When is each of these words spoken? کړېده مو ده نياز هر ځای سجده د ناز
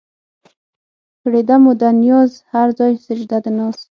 کړېده 1.21 1.55
مو 1.63 1.71
ده 1.81 1.89
نياز 2.03 2.31
هر 2.51 2.67
ځای 2.79 2.93
سجده 3.05 3.37
د 3.43 3.45
ناز 3.57 3.77